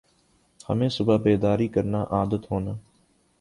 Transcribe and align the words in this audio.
ہمیں 0.69 0.87
صبح 0.89 1.17
بیداری 1.17 1.67
کرنا 1.67 2.03
عادت 2.11 2.51
ہونا 2.51 2.71